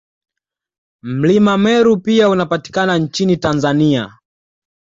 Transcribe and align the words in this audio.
Mlima 1.03 1.57
Meru 1.57 1.97
pia 1.97 2.29
unapatikana 2.29 2.97
nchini 2.97 3.37
Tanzania 3.37 4.19